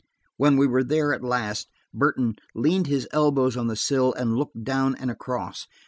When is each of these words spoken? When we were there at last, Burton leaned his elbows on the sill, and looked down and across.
When 0.37 0.57
we 0.57 0.65
were 0.65 0.83
there 0.83 1.13
at 1.13 1.23
last, 1.23 1.67
Burton 1.93 2.33
leaned 2.55 2.87
his 2.87 3.07
elbows 3.11 3.55
on 3.55 3.67
the 3.67 3.75
sill, 3.75 4.13
and 4.13 4.35
looked 4.35 4.63
down 4.63 4.95
and 4.95 5.11
across. 5.11 5.67